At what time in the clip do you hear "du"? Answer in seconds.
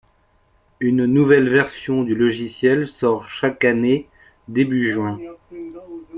2.03-2.15